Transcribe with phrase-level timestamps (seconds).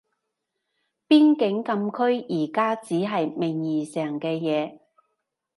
[1.07, 4.79] 邊境禁區而家只係名義上嘅嘢